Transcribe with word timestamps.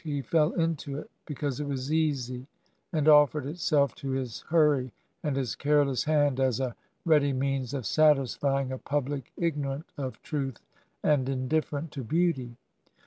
He 0.03 0.23
fell 0.23 0.53
into 0.53 0.97
it, 0.97 1.11
because 1.27 1.59
it 1.59 1.67
was 1.67 1.93
easy, 1.93 2.47
and 2.91 3.07
offered 3.07 3.45
itself 3.45 3.93
to 3.97 4.09
his 4.09 4.41
hurry 4.49 4.93
and 5.21 5.35
his 5.35 5.53
careless 5.53 6.05
hand, 6.05 6.39
as 6.39 6.59
a 6.59 6.75
ready 7.05 7.33
means 7.33 7.71
of 7.75 7.85
satisfying 7.85 8.71
a 8.71 8.79
public 8.79 9.31
ignorant 9.37 9.85
of 9.99 10.19
truth 10.23 10.59
and 11.03 11.29
indifferent 11.29 11.91
to 11.91 12.03
beauty. 12.03 12.55